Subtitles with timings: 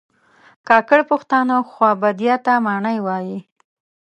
[0.67, 3.39] کاکړ پښتانه خوابدیا ته ماڼی وایي